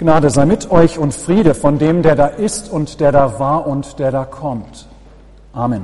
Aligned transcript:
Gnade 0.00 0.30
sei 0.30 0.46
mit 0.46 0.70
euch 0.70 0.96
und 0.98 1.12
Friede 1.12 1.52
von 1.52 1.78
dem, 1.78 2.00
der 2.00 2.16
da 2.16 2.24
ist 2.24 2.72
und 2.72 3.00
der 3.00 3.12
da 3.12 3.38
war 3.38 3.66
und 3.66 3.98
der 3.98 4.10
da 4.10 4.24
kommt. 4.24 4.88
Amen. 5.52 5.82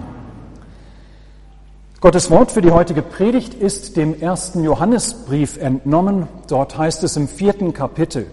Gottes 2.01 2.31
Wort 2.31 2.51
für 2.51 2.63
die 2.63 2.71
heutige 2.71 3.03
Predigt 3.03 3.53
ist 3.53 3.99
dem 3.99 4.19
ersten 4.19 4.65
Johannesbrief 4.65 5.59
entnommen. 5.59 6.29
Dort 6.49 6.79
heißt 6.79 7.05
es 7.05 7.19
im 7.19 7.29
vierten 7.29 7.75
Kapitel. 7.75 8.27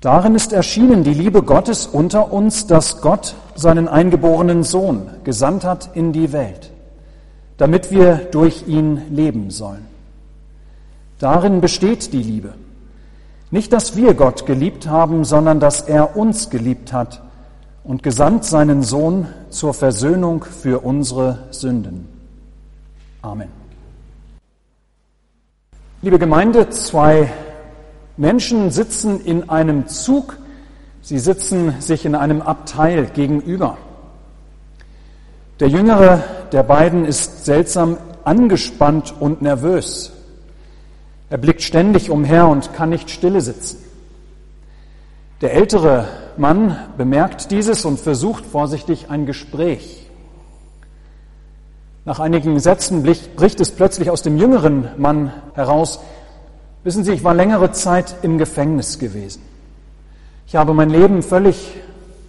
Darin 0.00 0.34
ist 0.34 0.52
erschienen 0.52 1.04
die 1.04 1.14
Liebe 1.14 1.44
Gottes 1.44 1.86
unter 1.86 2.32
uns, 2.32 2.66
dass 2.66 3.02
Gott 3.02 3.36
seinen 3.54 3.86
eingeborenen 3.86 4.64
Sohn 4.64 5.10
gesandt 5.22 5.62
hat 5.62 5.90
in 5.94 6.12
die 6.12 6.32
Welt, 6.32 6.72
damit 7.56 7.92
wir 7.92 8.16
durch 8.32 8.66
ihn 8.66 9.00
leben 9.14 9.50
sollen. 9.52 9.86
Darin 11.20 11.60
besteht 11.60 12.12
die 12.12 12.22
Liebe 12.22 12.54
nicht, 13.54 13.72
dass 13.72 13.94
wir 13.94 14.14
Gott 14.14 14.46
geliebt 14.46 14.88
haben, 14.88 15.24
sondern 15.24 15.60
dass 15.60 15.82
er 15.82 16.16
uns 16.16 16.50
geliebt 16.50 16.92
hat 16.92 17.22
und 17.84 18.02
gesandt 18.02 18.44
seinen 18.44 18.82
Sohn 18.82 19.28
zur 19.48 19.72
Versöhnung 19.74 20.42
für 20.42 20.80
unsere 20.80 21.38
Sünden. 21.52 22.08
Amen. 23.22 23.46
Liebe 26.02 26.18
Gemeinde, 26.18 26.68
zwei 26.70 27.32
Menschen 28.16 28.72
sitzen 28.72 29.20
in 29.20 29.48
einem 29.48 29.86
Zug, 29.86 30.36
sie 31.00 31.20
sitzen 31.20 31.80
sich 31.80 32.04
in 32.04 32.16
einem 32.16 32.42
Abteil 32.42 33.06
gegenüber. 33.06 33.78
Der 35.60 35.68
jüngere 35.68 36.24
der 36.50 36.64
beiden 36.64 37.04
ist 37.04 37.44
seltsam 37.44 37.98
angespannt 38.24 39.14
und 39.20 39.42
nervös. 39.42 40.13
Er 41.34 41.38
blickt 41.38 41.62
ständig 41.62 42.10
umher 42.10 42.46
und 42.46 42.74
kann 42.74 42.90
nicht 42.90 43.10
stille 43.10 43.40
sitzen. 43.40 43.78
Der 45.40 45.52
ältere 45.52 46.06
Mann 46.36 46.78
bemerkt 46.96 47.50
dieses 47.50 47.84
und 47.84 47.98
versucht 47.98 48.46
vorsichtig 48.46 49.10
ein 49.10 49.26
Gespräch. 49.26 50.08
Nach 52.04 52.20
einigen 52.20 52.60
Sätzen 52.60 53.02
bricht 53.02 53.60
es 53.60 53.72
plötzlich 53.72 54.10
aus 54.10 54.22
dem 54.22 54.38
jüngeren 54.38 54.90
Mann 54.96 55.32
heraus. 55.54 55.98
Wissen 56.84 57.02
Sie, 57.02 57.10
ich 57.10 57.24
war 57.24 57.34
längere 57.34 57.72
Zeit 57.72 58.14
im 58.22 58.38
Gefängnis 58.38 59.00
gewesen. 59.00 59.42
Ich 60.46 60.54
habe 60.54 60.72
mein 60.72 60.88
Leben 60.88 61.20
völlig 61.20 61.74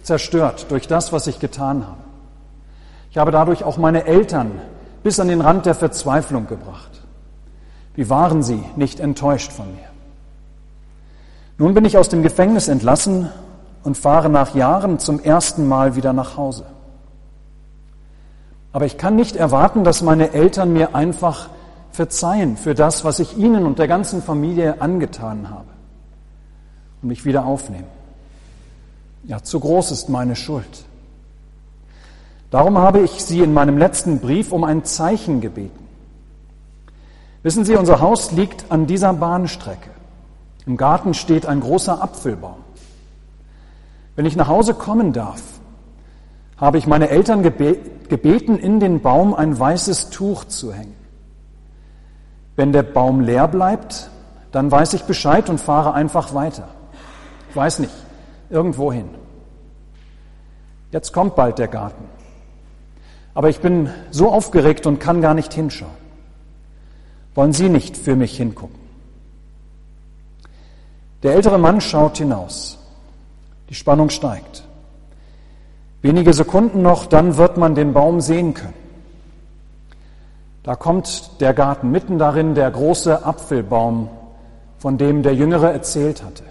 zerstört 0.02 0.66
durch 0.68 0.88
das, 0.88 1.12
was 1.12 1.28
ich 1.28 1.38
getan 1.38 1.86
habe. 1.86 2.02
Ich 3.12 3.18
habe 3.18 3.30
dadurch 3.30 3.62
auch 3.62 3.76
meine 3.76 4.04
Eltern 4.04 4.60
bis 5.04 5.20
an 5.20 5.28
den 5.28 5.42
Rand 5.42 5.64
der 5.64 5.76
Verzweiflung 5.76 6.48
gebracht. 6.48 7.05
Wie 7.96 8.08
waren 8.10 8.42
Sie 8.42 8.62
nicht 8.76 9.00
enttäuscht 9.00 9.50
von 9.50 9.66
mir? 9.74 9.88
Nun 11.58 11.72
bin 11.72 11.86
ich 11.86 11.96
aus 11.96 12.10
dem 12.10 12.22
Gefängnis 12.22 12.68
entlassen 12.68 13.30
und 13.82 13.96
fahre 13.96 14.28
nach 14.28 14.54
Jahren 14.54 14.98
zum 14.98 15.18
ersten 15.18 15.66
Mal 15.66 15.96
wieder 15.96 16.12
nach 16.12 16.36
Hause. 16.36 16.66
Aber 18.72 18.84
ich 18.84 18.98
kann 18.98 19.16
nicht 19.16 19.36
erwarten, 19.36 19.84
dass 19.84 20.02
meine 20.02 20.34
Eltern 20.34 20.74
mir 20.74 20.94
einfach 20.94 21.48
verzeihen 21.92 22.58
für 22.58 22.74
das, 22.74 23.04
was 23.04 23.20
ich 23.20 23.38
ihnen 23.38 23.64
und 23.64 23.78
der 23.78 23.88
ganzen 23.88 24.22
Familie 24.22 24.82
angetan 24.82 25.48
habe 25.48 25.68
und 27.00 27.08
mich 27.08 27.24
wieder 27.24 27.46
aufnehmen. 27.46 27.86
Ja, 29.24 29.42
zu 29.42 29.58
groß 29.58 29.92
ist 29.92 30.10
meine 30.10 30.36
Schuld. 30.36 30.84
Darum 32.50 32.76
habe 32.76 33.00
ich 33.00 33.24
Sie 33.24 33.40
in 33.40 33.54
meinem 33.54 33.78
letzten 33.78 34.20
Brief 34.20 34.52
um 34.52 34.62
ein 34.62 34.84
Zeichen 34.84 35.40
gebeten. 35.40 35.85
Wissen 37.46 37.64
Sie, 37.64 37.76
unser 37.76 38.00
Haus 38.00 38.32
liegt 38.32 38.72
an 38.72 38.88
dieser 38.88 39.12
Bahnstrecke. 39.12 39.90
Im 40.66 40.76
Garten 40.76 41.14
steht 41.14 41.46
ein 41.46 41.60
großer 41.60 42.02
Apfelbaum. 42.02 42.56
Wenn 44.16 44.26
ich 44.26 44.34
nach 44.34 44.48
Hause 44.48 44.74
kommen 44.74 45.12
darf, 45.12 45.40
habe 46.56 46.78
ich 46.78 46.88
meine 46.88 47.08
Eltern 47.08 47.44
gebeten, 47.44 48.58
in 48.58 48.80
den 48.80 49.00
Baum 49.00 49.32
ein 49.32 49.56
weißes 49.56 50.10
Tuch 50.10 50.46
zu 50.46 50.72
hängen. 50.72 50.96
Wenn 52.56 52.72
der 52.72 52.82
Baum 52.82 53.20
leer 53.20 53.46
bleibt, 53.46 54.10
dann 54.50 54.68
weiß 54.68 54.94
ich 54.94 55.04
Bescheid 55.04 55.48
und 55.48 55.60
fahre 55.60 55.94
einfach 55.94 56.34
weiter. 56.34 56.66
Ich 57.50 57.54
weiß 57.54 57.78
nicht, 57.78 57.94
irgendwo 58.50 58.92
hin. 58.92 59.08
Jetzt 60.90 61.12
kommt 61.12 61.36
bald 61.36 61.60
der 61.60 61.68
Garten. 61.68 62.06
Aber 63.34 63.50
ich 63.50 63.60
bin 63.60 63.88
so 64.10 64.32
aufgeregt 64.32 64.84
und 64.88 64.98
kann 64.98 65.20
gar 65.20 65.34
nicht 65.34 65.54
hinschauen. 65.54 66.05
Wollen 67.36 67.52
Sie 67.52 67.68
nicht 67.68 67.98
für 67.98 68.16
mich 68.16 68.36
hingucken? 68.38 68.80
Der 71.22 71.34
ältere 71.34 71.58
Mann 71.58 71.82
schaut 71.82 72.16
hinaus. 72.16 72.78
Die 73.68 73.74
Spannung 73.74 74.08
steigt. 74.08 74.64
Wenige 76.00 76.32
Sekunden 76.32 76.80
noch, 76.80 77.04
dann 77.04 77.36
wird 77.36 77.58
man 77.58 77.74
den 77.74 77.92
Baum 77.92 78.22
sehen 78.22 78.54
können. 78.54 78.86
Da 80.62 80.76
kommt 80.76 81.40
der 81.40 81.52
Garten, 81.52 81.90
mitten 81.90 82.18
darin 82.18 82.54
der 82.54 82.70
große 82.70 83.24
Apfelbaum, 83.24 84.08
von 84.78 84.96
dem 84.96 85.22
der 85.22 85.34
Jüngere 85.34 85.72
erzählt 85.72 86.22
hatte. 86.22 86.42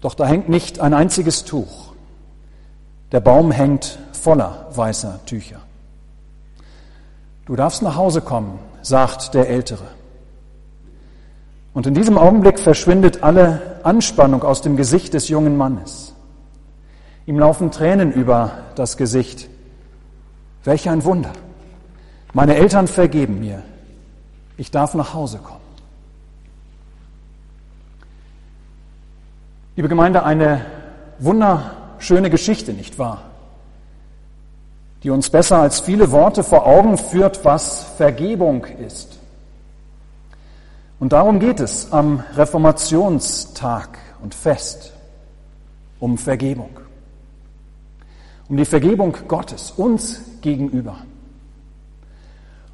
Doch 0.00 0.14
da 0.14 0.26
hängt 0.26 0.48
nicht 0.48 0.80
ein 0.80 0.94
einziges 0.94 1.44
Tuch. 1.44 1.92
Der 3.12 3.20
Baum 3.20 3.52
hängt 3.52 4.00
voller 4.12 4.66
weißer 4.74 5.20
Tücher. 5.26 5.60
Du 7.46 7.56
darfst 7.56 7.82
nach 7.82 7.96
Hause 7.96 8.20
kommen, 8.20 8.58
sagt 8.82 9.34
der 9.34 9.48
Ältere. 9.48 9.84
Und 11.74 11.86
in 11.86 11.94
diesem 11.94 12.18
Augenblick 12.18 12.58
verschwindet 12.58 13.22
alle 13.22 13.80
Anspannung 13.82 14.42
aus 14.42 14.60
dem 14.60 14.76
Gesicht 14.76 15.14
des 15.14 15.28
jungen 15.28 15.56
Mannes. 15.56 16.14
Ihm 17.26 17.38
laufen 17.38 17.70
Tränen 17.70 18.12
über 18.12 18.52
das 18.74 18.96
Gesicht. 18.96 19.48
Welch 20.64 20.88
ein 20.88 21.04
Wunder. 21.04 21.32
Meine 22.32 22.56
Eltern 22.56 22.86
vergeben 22.86 23.40
mir. 23.40 23.62
Ich 24.56 24.70
darf 24.70 24.94
nach 24.94 25.14
Hause 25.14 25.38
kommen. 25.38 25.60
Liebe 29.74 29.88
Gemeinde, 29.88 30.22
eine 30.24 30.66
wunderschöne 31.18 32.28
Geschichte, 32.28 32.72
nicht 32.72 32.98
wahr? 32.98 33.31
Die 35.02 35.10
uns 35.10 35.30
besser 35.30 35.58
als 35.58 35.80
viele 35.80 36.12
Worte 36.12 36.44
vor 36.44 36.66
Augen 36.66 36.96
führt, 36.96 37.44
was 37.44 37.84
Vergebung 37.96 38.64
ist. 38.64 39.18
Und 41.00 41.12
darum 41.12 41.40
geht 41.40 41.58
es 41.58 41.92
am 41.92 42.22
Reformationstag 42.36 43.98
und 44.22 44.34
Fest, 44.34 44.92
um 45.98 46.16
Vergebung. 46.16 46.70
Um 48.48 48.56
die 48.56 48.64
Vergebung 48.64 49.16
Gottes 49.26 49.72
uns 49.72 50.20
gegenüber. 50.40 50.98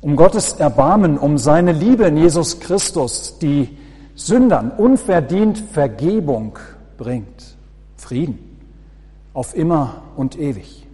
Um 0.00 0.14
Gottes 0.14 0.52
Erbarmen, 0.54 1.18
um 1.18 1.38
seine 1.38 1.72
Liebe 1.72 2.04
in 2.04 2.18
Jesus 2.18 2.60
Christus, 2.60 3.38
die 3.38 3.78
Sündern 4.14 4.72
unverdient 4.72 5.58
Vergebung 5.58 6.58
bringt. 6.98 7.56
Frieden 7.96 8.38
auf 9.32 9.56
immer 9.56 10.02
und 10.16 10.38
ewig. 10.38 10.87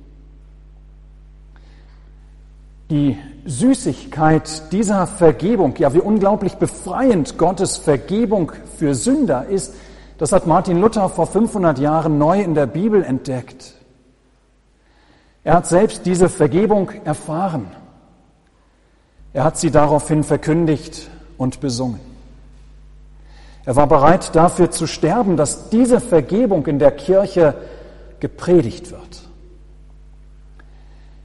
Die 2.91 3.17
Süßigkeit 3.47 4.72
dieser 4.72 5.06
Vergebung, 5.06 5.75
ja 5.78 5.95
wie 5.95 6.00
unglaublich 6.00 6.55
befreiend 6.56 7.39
Gottes 7.39 7.78
Vergebung 7.78 8.53
für 8.77 8.95
Sünder 8.95 9.47
ist, 9.47 9.75
das 10.19 10.33
hat 10.33 10.47
Martin 10.47 10.81
Luther 10.81 11.09
vor 11.09 11.27
500 11.27 11.78
Jahren 11.78 12.19
neu 12.19 12.41
in 12.41 12.55
der 12.55 12.67
Bibel 12.67 13.03
entdeckt. 13.03 13.75
Er 15.43 15.55
hat 15.55 15.67
selbst 15.67 16.06
diese 16.06 16.28
Vergebung 16.28 16.91
erfahren. 17.05 17.67
Er 19.33 19.44
hat 19.44 19.59
sie 19.59 19.71
daraufhin 19.71 20.23
verkündigt 20.23 21.11
und 21.37 21.61
besungen. 21.61 22.00
Er 23.65 23.76
war 23.76 23.87
bereit 23.87 24.35
dafür 24.35 24.70
zu 24.70 24.87
sterben, 24.87 25.37
dass 25.37 25.70
diese 25.70 26.00
Vergebung 26.00 26.67
in 26.67 26.79
der 26.79 26.93
Kirche 26.93 27.55
gepredigt 28.20 28.91
wird. 28.91 29.24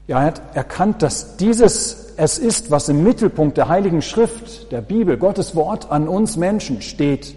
Ja, 0.09 0.21
er 0.21 0.25
hat 0.25 0.41
erkannt, 0.55 1.03
dass 1.03 1.37
dieses 1.37 2.13
es 2.17 2.39
ist, 2.39 2.71
was 2.71 2.89
im 2.89 3.03
Mittelpunkt 3.03 3.57
der 3.57 3.67
Heiligen 3.67 4.01
Schrift, 4.01 4.71
der 4.71 4.81
Bibel, 4.81 5.17
Gottes 5.17 5.53
Wort 5.53 5.91
an 5.91 6.07
uns 6.07 6.35
Menschen 6.35 6.81
steht. 6.81 7.35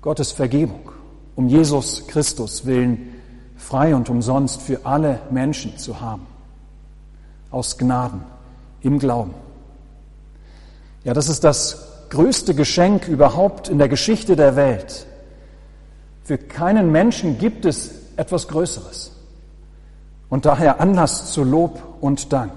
Gottes 0.00 0.30
Vergebung, 0.30 0.92
um 1.34 1.48
Jesus 1.48 2.06
Christus 2.06 2.66
willen, 2.66 3.16
frei 3.56 3.96
und 3.96 4.08
umsonst 4.10 4.62
für 4.62 4.86
alle 4.86 5.18
Menschen 5.28 5.76
zu 5.76 6.00
haben. 6.00 6.24
Aus 7.50 7.78
Gnaden, 7.78 8.22
im 8.82 9.00
Glauben. 9.00 9.34
Ja, 11.02 11.14
das 11.14 11.28
ist 11.28 11.42
das 11.42 12.06
größte 12.10 12.54
Geschenk 12.54 13.08
überhaupt 13.08 13.68
in 13.68 13.78
der 13.78 13.88
Geschichte 13.88 14.36
der 14.36 14.54
Welt. 14.54 15.04
Für 16.22 16.38
keinen 16.38 16.92
Menschen 16.92 17.38
gibt 17.38 17.64
es 17.64 17.90
etwas 18.16 18.46
Größeres 18.46 19.13
und 20.28 20.46
daher 20.46 20.80
Anlass 20.80 21.32
zu 21.32 21.44
Lob 21.44 21.80
und 22.00 22.32
Dank. 22.32 22.52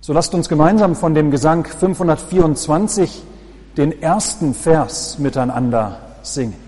So 0.00 0.12
lasst 0.12 0.34
uns 0.34 0.48
gemeinsam 0.48 0.94
von 0.94 1.14
dem 1.14 1.30
Gesang 1.30 1.64
524 1.64 3.22
den 3.76 4.02
ersten 4.02 4.54
Vers 4.54 5.18
miteinander 5.18 5.98
singen. 6.22 6.67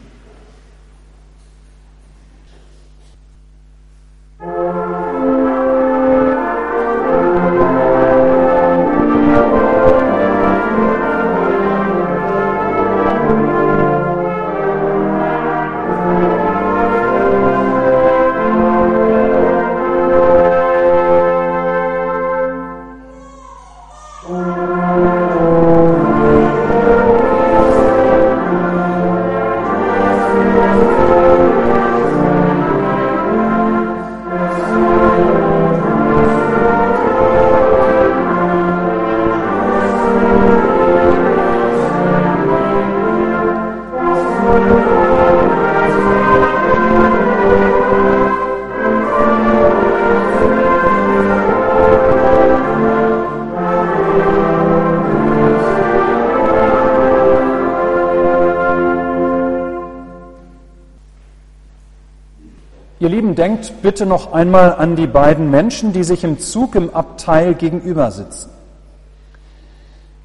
Ihr 63.01 63.09
Lieben, 63.09 63.35
denkt 63.35 63.81
bitte 63.81 64.05
noch 64.05 64.35
einmal 64.35 64.75
an 64.75 64.95
die 64.95 65.07
beiden 65.07 65.51
Menschen, 65.51 65.95
die 65.95 66.05
sich 66.05 66.23
im 66.23 66.39
Zug 66.39 66.75
im 66.75 66.95
Abteil 66.95 67.55
gegenüber 67.55 68.11
sitzen. 68.11 68.51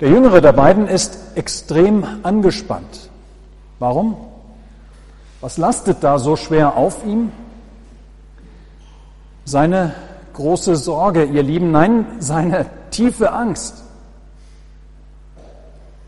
Der 0.01 0.09
jüngere 0.09 0.41
der 0.41 0.51
beiden 0.51 0.89
ist 0.89 1.17
extrem 1.35 2.05
angespannt. 2.23 3.09
Warum? 3.79 4.17
Was 5.39 5.57
lastet 5.57 6.03
da 6.03 6.19
so 6.19 6.35
schwer 6.35 6.75
auf 6.75 7.05
ihm? 7.05 7.31
Seine 9.45 9.93
große 10.33 10.75
Sorge, 10.75 11.23
ihr 11.23 11.43
Lieben, 11.43 11.71
nein, 11.71 12.05
seine 12.19 12.65
tiefe 12.91 13.31
Angst. 13.31 13.83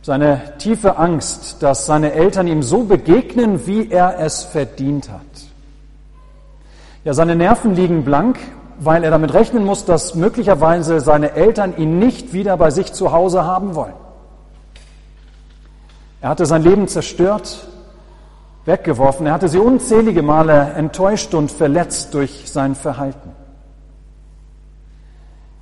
Seine 0.01 0.57
tiefe 0.57 0.97
Angst, 0.97 1.63
dass 1.63 1.85
seine 1.85 2.11
Eltern 2.11 2.47
ihm 2.47 2.61
so 2.61 2.83
begegnen, 2.83 3.65
wie 3.67 3.89
er 3.89 4.19
es 4.19 4.43
verdient 4.43 5.09
hat. 5.09 5.26
Ja, 7.07 7.13
seine 7.13 7.37
Nerven 7.37 7.73
liegen 7.73 8.03
blank, 8.03 8.37
weil 8.81 9.05
er 9.05 9.11
damit 9.11 9.33
rechnen 9.33 9.63
muss, 9.63 9.85
dass 9.85 10.13
möglicherweise 10.13 10.99
seine 10.99 11.35
Eltern 11.35 11.73
ihn 11.77 11.99
nicht 11.99 12.33
wieder 12.33 12.57
bei 12.57 12.69
sich 12.69 12.91
zu 12.91 13.13
Hause 13.13 13.45
haben 13.45 13.75
wollen. 13.75 13.93
Er 16.19 16.27
hatte 16.27 16.45
sein 16.45 16.63
Leben 16.63 16.89
zerstört, 16.89 17.65
weggeworfen. 18.65 19.25
Er 19.25 19.31
hatte 19.31 19.47
sie 19.47 19.57
unzählige 19.57 20.21
Male 20.21 20.73
enttäuscht 20.75 21.33
und 21.33 21.49
verletzt 21.49 22.13
durch 22.13 22.43
sein 22.51 22.75
Verhalten. 22.75 23.31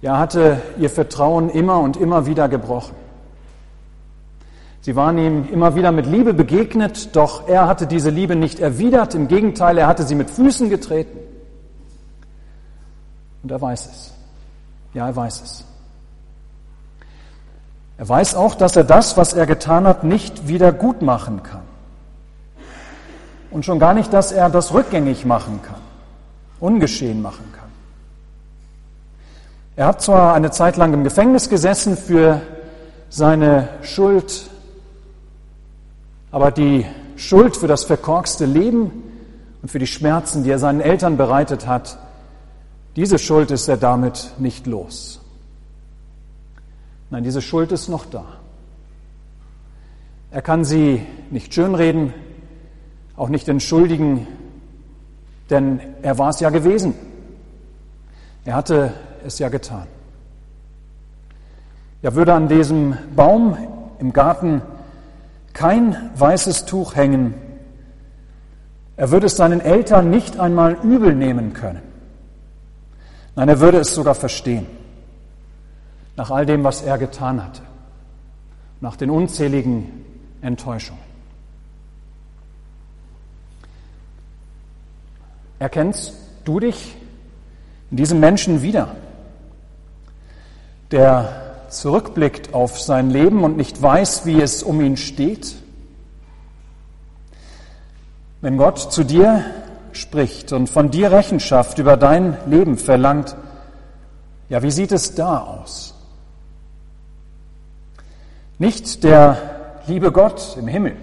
Er 0.01 0.17
hatte 0.17 0.59
ihr 0.79 0.89
Vertrauen 0.89 1.51
immer 1.51 1.79
und 1.79 1.95
immer 1.95 2.25
wieder 2.25 2.49
gebrochen. 2.49 2.95
Sie 4.81 4.95
waren 4.95 5.19
ihm 5.19 5.47
immer 5.53 5.75
wieder 5.75 5.91
mit 5.91 6.07
Liebe 6.07 6.33
begegnet, 6.33 7.15
doch 7.15 7.47
er 7.47 7.67
hatte 7.67 7.85
diese 7.85 8.09
Liebe 8.09 8.35
nicht 8.35 8.59
erwidert. 8.59 9.13
Im 9.13 9.27
Gegenteil, 9.27 9.77
er 9.77 9.85
hatte 9.85 10.01
sie 10.01 10.15
mit 10.15 10.31
Füßen 10.31 10.71
getreten. 10.71 11.19
Und 13.45 13.51
er 13.51 13.61
weiß 13.61 13.85
es. 13.85 14.11
Ja, 14.95 15.05
er 15.05 15.15
weiß 15.15 15.41
es. 15.43 15.63
Er 17.99 18.09
weiß 18.09 18.33
auch, 18.33 18.55
dass 18.55 18.75
er 18.75 18.83
das, 18.83 19.17
was 19.17 19.33
er 19.33 19.45
getan 19.45 19.85
hat, 19.85 20.03
nicht 20.03 20.47
wieder 20.47 20.71
gut 20.71 21.03
machen 21.03 21.43
kann. 21.43 21.61
Und 23.51 23.63
schon 23.63 23.77
gar 23.77 23.93
nicht, 23.93 24.11
dass 24.11 24.31
er 24.31 24.49
das 24.49 24.73
rückgängig 24.73 25.25
machen 25.25 25.61
kann, 25.61 25.79
ungeschehen 26.59 27.21
machen 27.21 27.45
kann. 27.55 27.69
Er 29.75 29.85
hat 29.89 30.01
zwar 30.01 30.33
eine 30.33 30.49
Zeit 30.49 30.75
lang 30.75 30.95
im 30.95 31.03
Gefängnis 31.03 31.47
gesessen 31.47 31.97
für 31.97 32.41
seine 33.11 33.69
Schuld, 33.83 34.49
aber 36.31 36.49
die 36.49 36.87
Schuld 37.15 37.55
für 37.55 37.67
das 37.67 37.83
verkorkste 37.83 38.45
Leben 38.45 39.03
und 39.61 39.69
für 39.69 39.77
die 39.77 39.85
Schmerzen, 39.85 40.43
die 40.43 40.49
er 40.49 40.57
seinen 40.57 40.81
Eltern 40.81 41.15
bereitet 41.15 41.67
hat, 41.67 41.99
diese 42.95 43.19
Schuld 43.19 43.51
ist 43.51 43.67
er 43.67 43.77
damit 43.77 44.31
nicht 44.37 44.67
los. 44.67 45.21
Nein, 47.09 47.23
diese 47.23 47.41
Schuld 47.41 47.71
ist 47.71 47.89
noch 47.89 48.05
da. 48.05 48.25
Er 50.31 50.41
kann 50.41 50.65
sie 50.65 51.01
nicht 51.29 51.53
schönreden, 51.53 52.13
auch 53.15 53.29
nicht 53.29 53.47
entschuldigen, 53.47 54.27
denn 55.49 55.79
er 56.01 56.17
war 56.17 56.29
es 56.29 56.39
ja 56.39 56.49
gewesen. 56.49 56.93
Er 58.43 58.55
hatte 58.55 58.93
es 59.25 59.39
ja 59.39 59.49
getan. 59.49 59.87
Er 62.01 62.15
würde 62.15 62.33
an 62.33 62.47
diesem 62.47 62.97
Baum 63.15 63.57
im 63.99 64.13
Garten 64.13 64.61
kein 65.53 66.11
weißes 66.15 66.65
Tuch 66.65 66.95
hängen. 66.95 67.33
Er 68.97 69.11
würde 69.11 69.25
es 69.25 69.37
seinen 69.37 69.61
Eltern 69.61 70.09
nicht 70.09 70.39
einmal 70.39 70.77
übel 70.83 71.15
nehmen 71.15 71.53
können. 71.53 71.94
Nein, 73.35 73.49
er 73.49 73.59
würde 73.59 73.79
es 73.79 73.93
sogar 73.93 74.15
verstehen. 74.15 74.65
Nach 76.15 76.31
all 76.31 76.45
dem, 76.45 76.63
was 76.63 76.81
er 76.81 76.97
getan 76.97 77.43
hatte. 77.43 77.61
Nach 78.79 78.95
den 78.95 79.09
unzähligen 79.09 80.05
Enttäuschungen. 80.41 81.03
Erkennst 85.59 86.13
du 86.45 86.59
dich 86.59 86.95
in 87.91 87.97
diesem 87.97 88.19
Menschen 88.19 88.61
wieder, 88.61 88.95
der 90.91 91.67
zurückblickt 91.69 92.53
auf 92.53 92.79
sein 92.79 93.09
Leben 93.09 93.43
und 93.43 93.57
nicht 93.57 93.81
weiß, 93.81 94.25
wie 94.25 94.41
es 94.41 94.63
um 94.63 94.79
ihn 94.81 94.97
steht? 94.97 95.55
Wenn 98.41 98.57
Gott 98.57 98.93
zu 98.93 99.03
dir 99.03 99.43
spricht 99.97 100.53
und 100.53 100.69
von 100.69 100.91
dir 100.91 101.11
Rechenschaft 101.11 101.79
über 101.79 101.97
dein 101.97 102.37
Leben 102.45 102.77
verlangt, 102.77 103.35
ja, 104.49 104.61
wie 104.61 104.71
sieht 104.71 104.91
es 104.91 105.15
da 105.15 105.39
aus? 105.39 105.93
Nicht 108.59 109.03
der 109.03 109.37
liebe 109.87 110.11
Gott 110.11 110.55
im 110.57 110.67
Himmel, 110.67 110.95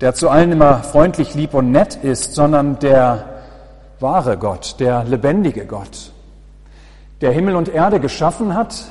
der 0.00 0.14
zu 0.14 0.28
allen 0.28 0.52
immer 0.52 0.82
freundlich, 0.82 1.34
lieb 1.34 1.54
und 1.54 1.70
nett 1.70 1.96
ist, 1.96 2.34
sondern 2.34 2.78
der 2.78 3.24
wahre 4.00 4.36
Gott, 4.36 4.76
der 4.80 5.04
lebendige 5.04 5.66
Gott, 5.66 6.12
der 7.20 7.32
Himmel 7.32 7.56
und 7.56 7.68
Erde 7.68 8.00
geschaffen 8.00 8.54
hat 8.54 8.84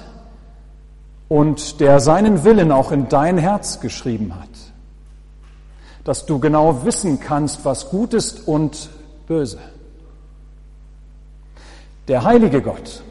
und 1.28 1.80
der 1.80 2.00
seinen 2.00 2.44
Willen 2.44 2.72
auch 2.72 2.92
in 2.92 3.10
dein 3.10 3.38
Herz 3.38 3.80
geschrieben 3.80 4.34
hat 4.36 4.65
dass 6.06 6.26
du 6.26 6.40
genau 6.40 6.86
wissen 6.86 7.20
kannst, 7.20 7.66
was 7.66 7.90
gut 7.90 8.14
ist 8.14 8.48
und 8.48 8.90
böse. 9.28 9.58
Der 12.08 12.24
heilige 12.24 12.62
Gott, 12.62 13.04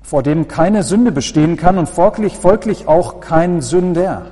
vor 0.00 0.22
dem 0.22 0.46
keine 0.48 0.84
Sünde 0.84 1.10
bestehen 1.10 1.56
kann 1.56 1.76
und 1.76 1.88
folglich, 1.88 2.36
folglich 2.36 2.86
auch 2.86 3.20
kein 3.20 3.60
Sünder. 3.60 4.26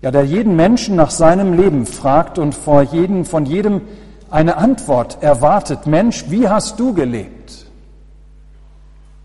Ja, 0.00 0.12
der 0.12 0.24
jeden 0.24 0.54
Menschen 0.54 0.94
nach 0.94 1.10
seinem 1.10 1.54
Leben 1.54 1.84
fragt 1.84 2.38
und 2.38 2.54
vor 2.54 2.82
jedem, 2.82 3.24
von 3.24 3.44
jedem 3.44 3.80
eine 4.30 4.56
Antwort 4.56 5.20
erwartet. 5.20 5.86
Mensch, 5.88 6.30
wie 6.30 6.48
hast 6.48 6.78
du 6.78 6.94
gelebt? 6.94 7.66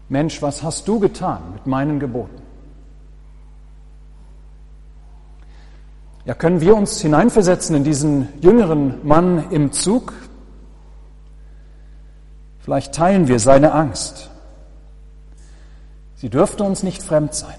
Mensch, 0.09 0.41
was 0.41 0.63
hast 0.63 0.87
du 0.87 0.99
getan 0.99 1.41
mit 1.53 1.67
meinen 1.67 1.99
Geboten? 1.99 2.42
Ja, 6.25 6.33
können 6.33 6.61
wir 6.61 6.75
uns 6.75 7.01
hineinversetzen 7.01 7.75
in 7.75 7.83
diesen 7.83 8.29
jüngeren 8.41 9.05
Mann 9.05 9.51
im 9.51 9.73
Zug? 9.73 10.13
Vielleicht 12.59 12.95
teilen 12.95 13.27
wir 13.27 13.39
seine 13.39 13.73
Angst. 13.73 14.29
Sie 16.15 16.29
dürfte 16.29 16.63
uns 16.63 16.81
nicht 16.81 17.03
fremd 17.03 17.33
sein. 17.33 17.55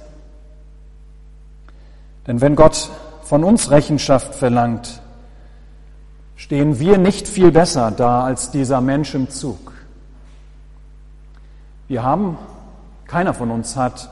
Denn 2.27 2.41
wenn 2.41 2.57
Gott 2.57 2.89
von 3.23 3.45
uns 3.45 3.71
Rechenschaft 3.71 4.35
verlangt, 4.35 5.03
stehen 6.35 6.79
wir 6.79 6.97
nicht 6.97 7.29
viel 7.29 7.53
besser 7.53 7.91
da 7.91 8.25
als 8.25 8.51
dieser 8.51 8.81
Mensch 8.81 9.15
im 9.15 9.29
Zug. 9.29 9.73
Wir 11.87 12.03
haben, 12.03 12.39
keiner 13.07 13.35
von 13.35 13.51
uns 13.51 13.77
hat 13.77 14.09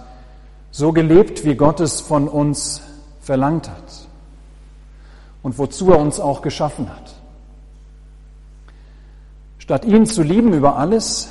so 0.70 0.92
gelebt, 0.92 1.46
wie 1.46 1.54
Gott 1.54 1.80
es 1.80 2.02
von 2.02 2.28
uns 2.28 2.82
verlangt 3.22 3.70
hat 3.70 4.01
und 5.42 5.58
wozu 5.58 5.90
er 5.90 5.98
uns 5.98 6.20
auch 6.20 6.42
geschaffen 6.42 6.88
hat. 6.90 7.14
Statt 9.58 9.84
ihn 9.84 10.06
zu 10.06 10.22
lieben 10.22 10.52
über 10.52 10.76
alles 10.76 11.28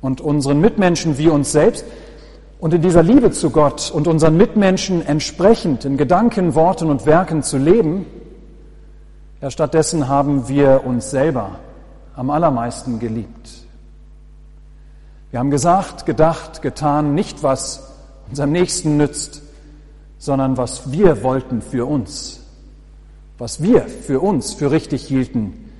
und 0.00 0.20
unseren 0.20 0.60
Mitmenschen 0.60 1.18
wie 1.18 1.28
uns 1.28 1.52
selbst 1.52 1.84
und 2.60 2.74
in 2.74 2.82
dieser 2.82 3.02
Liebe 3.02 3.30
zu 3.30 3.50
Gott 3.50 3.90
und 3.90 4.06
unseren 4.06 4.36
Mitmenschen 4.36 5.04
entsprechend 5.04 5.84
in 5.84 5.96
Gedanken, 5.96 6.54
Worten 6.54 6.90
und 6.90 7.06
Werken 7.06 7.42
zu 7.42 7.58
leben, 7.58 8.06
ja, 9.40 9.50
stattdessen 9.50 10.08
haben 10.08 10.48
wir 10.48 10.84
uns 10.84 11.10
selber 11.10 11.60
am 12.14 12.30
allermeisten 12.30 12.98
geliebt. 12.98 13.50
Wir 15.30 15.38
haben 15.38 15.50
gesagt, 15.50 16.06
gedacht, 16.06 16.62
getan, 16.62 17.14
nicht 17.14 17.42
was 17.42 17.92
unserem 18.28 18.50
Nächsten 18.50 18.96
nützt, 18.96 19.42
sondern 20.18 20.56
was 20.56 20.90
wir 20.90 21.22
wollten 21.22 21.62
für 21.62 21.86
uns, 21.86 22.40
was 23.38 23.62
wir 23.62 23.82
für 23.86 24.20
uns 24.20 24.52
für 24.52 24.70
richtig 24.70 25.06
hielten, 25.06 25.70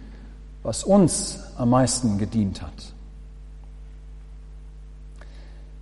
was 0.62 0.84
uns 0.84 1.40
am 1.56 1.70
meisten 1.70 2.18
gedient 2.18 2.62
hat. 2.62 2.94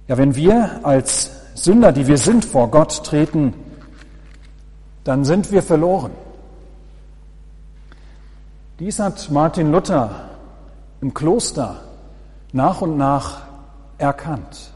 Ja, 0.08 0.16
wenn 0.16 0.34
wir 0.34 0.80
als 0.84 1.30
Sünder, 1.54 1.92
die 1.92 2.06
wir 2.06 2.18
sind, 2.18 2.44
vor 2.44 2.70
Gott 2.70 3.04
treten, 3.04 3.54
dann 5.04 5.24
sind 5.24 5.52
wir 5.52 5.62
verloren. 5.62 6.12
Dies 8.78 8.98
hat 8.98 9.30
Martin 9.30 9.72
Luther 9.72 10.30
im 11.00 11.12
Kloster 11.12 11.82
nach 12.52 12.80
und 12.82 12.96
nach 12.96 13.42
erkannt. 13.98 14.70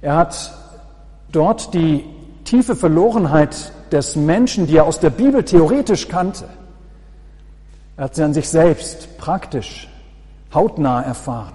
Er 0.00 0.16
hat 0.16 0.54
dort 1.32 1.74
die 1.74 2.04
tiefe 2.44 2.76
Verlorenheit 2.76 3.72
des 3.92 4.16
Menschen, 4.16 4.66
die 4.66 4.76
er 4.76 4.84
aus 4.84 5.00
der 5.00 5.10
Bibel 5.10 5.42
theoretisch 5.42 6.08
kannte, 6.08 6.48
er 7.96 8.04
hat 8.04 8.14
sie 8.14 8.22
an 8.22 8.32
sich 8.32 8.48
selbst 8.48 9.18
praktisch, 9.18 9.88
hautnah 10.54 11.02
erfahren. 11.02 11.54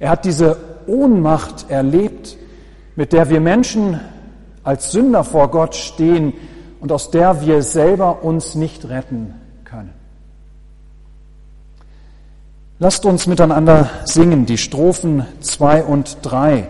Er 0.00 0.10
hat 0.10 0.24
diese 0.24 0.56
Ohnmacht 0.86 1.70
erlebt, 1.70 2.36
mit 2.96 3.12
der 3.12 3.30
wir 3.30 3.40
Menschen 3.40 4.00
als 4.64 4.90
Sünder 4.90 5.22
vor 5.24 5.50
Gott 5.50 5.74
stehen 5.76 6.32
und 6.80 6.92
aus 6.92 7.10
der 7.10 7.40
wir 7.40 7.62
selber 7.62 8.24
uns 8.24 8.54
nicht 8.54 8.88
retten 8.88 9.34
können. 9.64 9.92
Lasst 12.80 13.06
uns 13.06 13.26
miteinander 13.26 13.90
singen 14.04 14.46
die 14.46 14.58
Strophen 14.58 15.26
2 15.40 15.84
und 15.84 16.18
3 16.22 16.68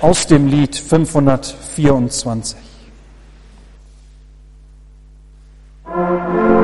aus 0.00 0.26
dem 0.26 0.46
Lied 0.48 0.76
524. 0.76 2.65
Música 5.86 6.55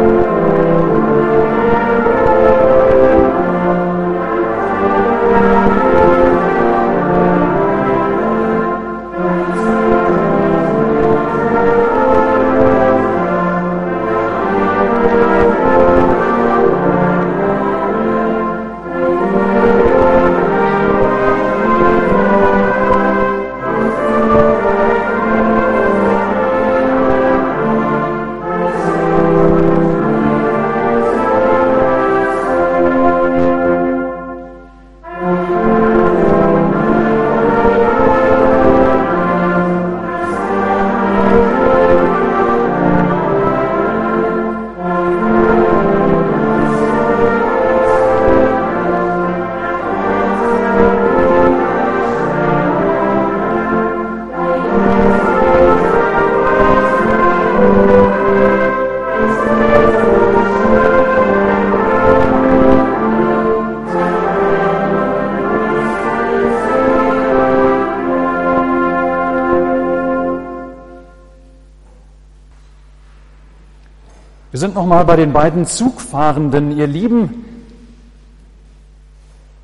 sind 74.58 74.74
noch 74.74 74.84
mal 74.84 75.06
bei 75.06 75.16
den 75.16 75.32
beiden 75.32 75.64
Zugfahrenden, 75.64 76.76
ihr 76.76 76.86
Lieben. 76.86 77.46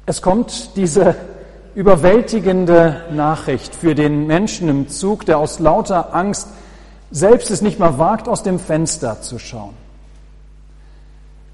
Es 0.06 0.22
kommt 0.22 0.76
diese 0.76 1.14
überwältigende 1.74 3.02
Nachricht 3.12 3.74
für 3.74 3.94
den 3.94 4.26
Menschen 4.26 4.70
im 4.70 4.88
Zug, 4.88 5.26
der 5.26 5.38
aus 5.38 5.58
lauter 5.58 6.14
Angst 6.14 6.48
selbst 7.10 7.50
es 7.50 7.60
nicht 7.60 7.78
mal 7.78 7.98
wagt, 7.98 8.28
aus 8.28 8.42
dem 8.42 8.58
Fenster 8.58 9.20
zu 9.20 9.38
schauen. 9.38 9.74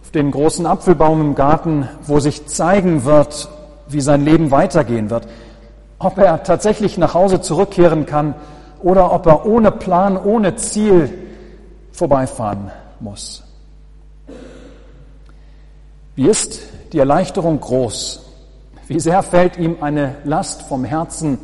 Auf 0.03 0.13
den 0.13 0.31
großen 0.31 0.65
Apfelbaum 0.65 1.21
im 1.21 1.35
Garten, 1.35 1.89
wo 2.07 2.21
sich 2.21 2.47
zeigen 2.47 3.05
wird, 3.05 3.49
wie 3.89 4.01
sein 4.01 4.25
Leben 4.25 4.53
weitergehen 4.53 5.11
wird. 5.11 5.27
Ob 5.99 6.19
er 6.19 6.45
tatsächlich 6.45 6.99
nach 6.99 7.15
Hause 7.15 7.41
zurückkehren 7.41 8.07
kann 8.07 8.35
oder 8.81 9.11
ob 9.13 9.27
er 9.27 9.45
ohne 9.45 9.73
Plan, 9.73 10.17
ohne 10.17 10.55
Ziel 10.55 11.13
vorbeifahren 11.91 12.71
muss. 13.01 13.43
Wie 16.17 16.29
ist 16.29 16.61
die 16.93 16.99
Erleichterung 16.99 17.61
groß? 17.61 18.25
Wie 18.87 19.01
sehr 19.01 19.23
fällt 19.23 19.57
ihm 19.57 19.79
eine 19.81 20.17
Last 20.25 20.63
vom 20.63 20.85
Herzen, 20.85 21.39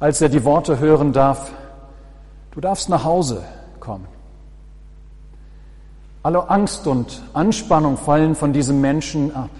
als 0.00 0.20
er 0.20 0.28
die 0.28 0.44
Worte 0.44 0.78
hören 0.78 1.12
darf, 1.12 1.52
du 2.52 2.60
darfst 2.60 2.88
nach 2.88 3.04
Hause 3.04 3.42
kommen. 3.80 4.06
Alle 6.22 6.48
Angst 6.48 6.86
und 6.86 7.22
Anspannung 7.32 7.96
fallen 7.96 8.34
von 8.34 8.52
diesem 8.52 8.80
Menschen 8.80 9.34
ab. 9.34 9.50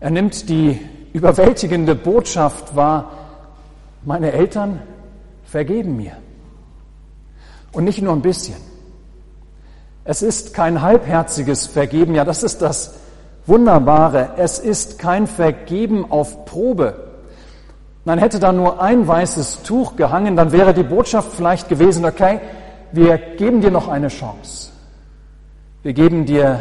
Er 0.00 0.10
nimmt 0.10 0.48
die 0.48 0.78
überwältigende 1.14 1.94
Botschaft 1.94 2.76
wahr, 2.76 3.10
meine 4.02 4.32
Eltern 4.32 4.80
vergeben 5.44 5.96
mir. 5.96 6.12
Und 7.72 7.84
nicht 7.84 8.02
nur 8.02 8.12
ein 8.12 8.22
bisschen. 8.22 8.56
Es 10.04 10.22
ist 10.22 10.52
kein 10.52 10.82
halbherziges 10.82 11.66
Vergeben, 11.66 12.14
ja, 12.14 12.24
das 12.24 12.42
ist 12.42 12.60
das 12.60 12.94
Wunderbare. 13.46 14.30
Es 14.36 14.58
ist 14.58 14.98
kein 14.98 15.26
Vergeben 15.26 16.10
auf 16.10 16.44
Probe. 16.44 16.94
Nein, 18.04 18.18
hätte 18.18 18.38
da 18.38 18.52
nur 18.52 18.82
ein 18.82 19.08
weißes 19.08 19.62
Tuch 19.62 19.96
gehangen, 19.96 20.36
dann 20.36 20.52
wäre 20.52 20.74
die 20.74 20.82
Botschaft 20.82 21.32
vielleicht 21.32 21.70
gewesen, 21.70 22.04
okay, 22.04 22.40
wir 22.92 23.16
geben 23.16 23.62
dir 23.62 23.70
noch 23.70 23.88
eine 23.88 24.08
Chance. 24.08 24.70
Wir 25.82 25.94
geben 25.94 26.26
dir 26.26 26.60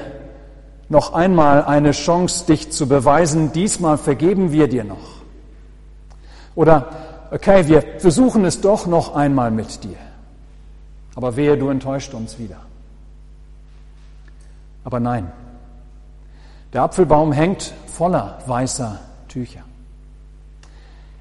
noch 0.89 1.13
einmal 1.13 1.63
eine 1.65 1.91
Chance, 1.91 2.45
dich 2.45 2.71
zu 2.71 2.87
beweisen. 2.87 3.51
Diesmal 3.51 3.97
vergeben 3.97 4.51
wir 4.51 4.67
dir 4.67 4.83
noch. 4.83 5.21
Oder, 6.55 6.87
okay, 7.31 7.67
wir 7.67 7.83
versuchen 7.99 8.45
es 8.45 8.61
doch 8.61 8.85
noch 8.85 9.15
einmal 9.15 9.51
mit 9.51 9.83
dir. 9.83 9.97
Aber 11.15 11.35
wehe, 11.35 11.57
du 11.57 11.69
enttäuscht 11.69 12.13
uns 12.13 12.39
wieder. 12.39 12.57
Aber 14.83 14.99
nein, 14.99 15.31
der 16.73 16.83
Apfelbaum 16.83 17.31
hängt 17.31 17.73
voller 17.87 18.39
weißer 18.47 18.99
Tücher. 19.27 19.61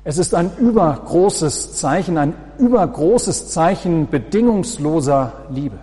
Es 0.05 0.19
ist 0.19 0.35
ein 0.35 0.57
übergroßes 0.57 1.77
Zeichen, 1.77 2.19
ein 2.19 2.35
übergroßes 2.59 3.51
Zeichen 3.51 4.09
bedingungsloser 4.09 5.33
Liebe. 5.51 5.79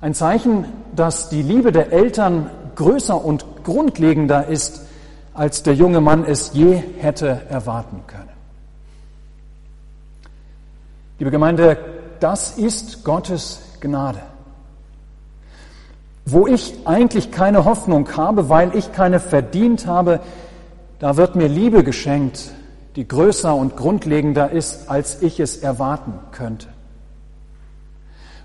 Ein 0.00 0.14
Zeichen, 0.14 0.66
dass 0.94 1.28
die 1.28 1.42
Liebe 1.42 1.72
der 1.72 1.92
Eltern 1.92 2.50
größer 2.76 3.24
und 3.24 3.44
grundlegender 3.64 4.46
ist, 4.46 4.82
als 5.34 5.62
der 5.62 5.74
junge 5.74 6.00
Mann 6.00 6.24
es 6.24 6.52
je 6.52 6.74
hätte 6.98 7.42
erwarten 7.48 8.04
können. 8.06 8.28
Liebe 11.18 11.30
Gemeinde, 11.30 11.78
das 12.20 12.58
ist 12.58 13.02
Gottes 13.02 13.60
Gnade 13.80 14.20
wo 16.26 16.48
ich 16.48 16.74
eigentlich 16.84 17.30
keine 17.30 17.64
Hoffnung 17.64 18.16
habe, 18.16 18.48
weil 18.48 18.74
ich 18.76 18.92
keine 18.92 19.20
verdient 19.20 19.86
habe, 19.86 20.20
da 20.98 21.16
wird 21.16 21.36
mir 21.36 21.46
Liebe 21.46 21.84
geschenkt, 21.84 22.50
die 22.96 23.06
größer 23.06 23.54
und 23.54 23.76
grundlegender 23.76 24.50
ist, 24.50 24.90
als 24.90 25.22
ich 25.22 25.38
es 25.38 25.58
erwarten 25.58 26.14
könnte. 26.32 26.66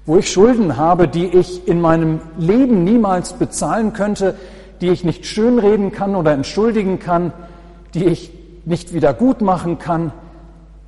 Wo 0.05 0.17
ich 0.17 0.31
Schulden 0.31 0.77
habe, 0.77 1.07
die 1.07 1.25
ich 1.25 1.67
in 1.67 1.81
meinem 1.81 2.19
Leben 2.37 2.83
niemals 2.83 3.33
bezahlen 3.33 3.93
könnte, 3.93 4.35
die 4.81 4.89
ich 4.89 5.03
nicht 5.03 5.25
schönreden 5.25 5.91
kann 5.91 6.15
oder 6.15 6.33
entschuldigen 6.33 6.99
kann, 6.99 7.33
die 7.93 8.05
ich 8.05 8.31
nicht 8.65 8.93
wieder 8.93 9.13
gut 9.13 9.41
machen 9.41 9.79
kann, 9.79 10.11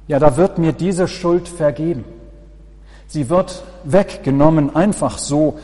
ja, 0.08 0.20
da 0.20 0.38
wird 0.38 0.58
mir 0.58 0.74
diese 0.74 1.08
Schuld 1.08 1.48
vergeben. 1.48 2.04
Sie 3.08 3.30
wird 3.30 3.64
weggenommen, 3.84 4.76
einfach 4.76 5.18
so. 5.18 5.60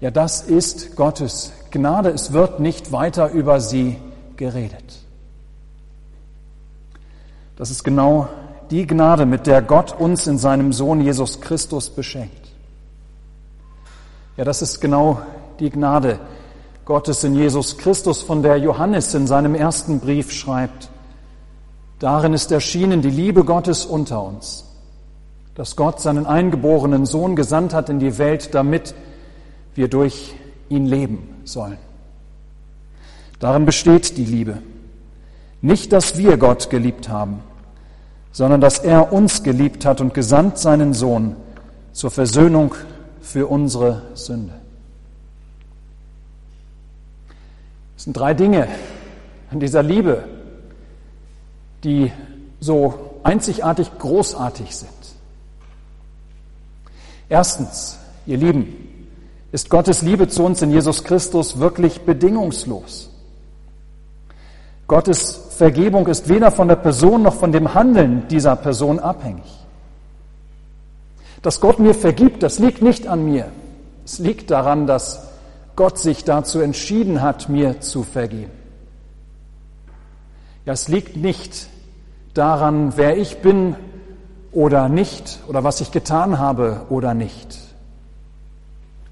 Ja, 0.00 0.10
das 0.10 0.42
ist 0.42 0.96
Gottes 0.96 1.52
Gnade. 1.70 2.10
Es 2.10 2.32
wird 2.32 2.58
nicht 2.58 2.90
weiter 2.90 3.30
über 3.30 3.60
sie 3.60 3.96
geredet. 4.36 4.98
Das 7.56 7.70
ist 7.70 7.84
genau 7.84 8.28
die 8.70 8.86
Gnade, 8.86 9.26
mit 9.26 9.46
der 9.46 9.60
Gott 9.60 9.98
uns 9.98 10.26
in 10.26 10.38
seinem 10.38 10.72
Sohn 10.72 11.02
Jesus 11.02 11.40
Christus 11.42 11.90
beschenkt. 11.90 12.48
Ja, 14.38 14.44
das 14.44 14.62
ist 14.62 14.80
genau 14.80 15.20
die 15.58 15.68
Gnade 15.68 16.18
Gottes 16.86 17.22
in 17.24 17.34
Jesus 17.34 17.76
Christus, 17.76 18.22
von 18.22 18.42
der 18.42 18.56
Johannes 18.56 19.12
in 19.14 19.26
seinem 19.26 19.54
ersten 19.54 20.00
Brief 20.00 20.32
schreibt. 20.32 20.88
Darin 21.98 22.32
ist 22.32 22.50
erschienen 22.50 23.02
die 23.02 23.10
Liebe 23.10 23.44
Gottes 23.44 23.84
unter 23.84 24.22
uns, 24.22 24.64
dass 25.54 25.76
Gott 25.76 26.00
seinen 26.00 26.24
eingeborenen 26.24 27.04
Sohn 27.04 27.36
gesandt 27.36 27.74
hat 27.74 27.90
in 27.90 27.98
die 27.98 28.16
Welt, 28.16 28.54
damit 28.54 28.94
wir 29.80 29.88
durch 29.88 30.34
ihn 30.68 30.84
leben 30.84 31.26
sollen. 31.44 31.78
Darin 33.38 33.64
besteht 33.64 34.18
die 34.18 34.26
Liebe. 34.26 34.58
Nicht, 35.62 35.94
dass 35.94 36.18
wir 36.18 36.36
Gott 36.36 36.68
geliebt 36.68 37.08
haben, 37.08 37.40
sondern 38.30 38.60
dass 38.60 38.78
er 38.78 39.10
uns 39.10 39.42
geliebt 39.42 39.86
hat 39.86 40.02
und 40.02 40.12
gesandt 40.12 40.58
seinen 40.58 40.92
Sohn 40.92 41.34
zur 41.92 42.10
Versöhnung 42.10 42.74
für 43.22 43.46
unsere 43.46 44.02
Sünde. 44.12 44.52
Es 47.96 48.04
sind 48.04 48.18
drei 48.18 48.34
Dinge 48.34 48.68
an 49.50 49.60
dieser 49.60 49.82
Liebe, 49.82 50.24
die 51.84 52.12
so 52.60 53.18
einzigartig 53.22 53.90
großartig 53.98 54.76
sind. 54.76 54.90
Erstens, 57.30 57.98
ihr 58.26 58.36
Lieben, 58.36 58.89
ist 59.52 59.70
Gottes 59.70 60.02
Liebe 60.02 60.28
zu 60.28 60.44
uns 60.44 60.62
in 60.62 60.70
Jesus 60.70 61.04
Christus 61.04 61.58
wirklich 61.58 62.02
bedingungslos. 62.02 63.10
Gottes 64.86 65.40
Vergebung 65.56 66.06
ist 66.06 66.28
weder 66.28 66.50
von 66.50 66.68
der 66.68 66.76
Person 66.76 67.22
noch 67.22 67.34
von 67.34 67.52
dem 67.52 67.74
Handeln 67.74 68.26
dieser 68.28 68.56
Person 68.56 68.98
abhängig. 68.98 69.44
Dass 71.42 71.60
Gott 71.60 71.78
mir 71.78 71.94
vergibt, 71.94 72.42
das 72.42 72.58
liegt 72.58 72.82
nicht 72.82 73.06
an 73.06 73.24
mir. 73.24 73.46
Es 74.04 74.18
liegt 74.18 74.50
daran, 74.50 74.86
dass 74.86 75.28
Gott 75.76 75.98
sich 75.98 76.24
dazu 76.24 76.60
entschieden 76.60 77.22
hat, 77.22 77.48
mir 77.48 77.80
zu 77.80 78.02
vergeben. 78.02 78.50
Ja, 80.66 80.72
es 80.72 80.88
liegt 80.88 81.16
nicht 81.16 81.68
daran, 82.34 82.94
wer 82.96 83.16
ich 83.16 83.38
bin 83.38 83.76
oder 84.52 84.88
nicht 84.88 85.38
oder 85.48 85.64
was 85.64 85.80
ich 85.80 85.92
getan 85.92 86.38
habe 86.38 86.82
oder 86.90 87.14
nicht. 87.14 87.59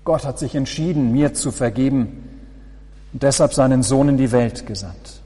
Gott 0.09 0.25
hat 0.25 0.39
sich 0.39 0.55
entschieden, 0.55 1.13
mir 1.13 1.35
zu 1.35 1.51
vergeben 1.51 2.25
und 3.13 3.23
deshalb 3.23 3.53
seinen 3.53 3.83
Sohn 3.83 4.09
in 4.09 4.17
die 4.17 4.33
Welt 4.33 4.67
gesandt. 4.67 5.21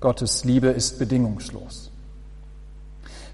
Gottes 0.00 0.44
Liebe 0.44 0.66
ist 0.66 0.98
bedingungslos. 0.98 1.90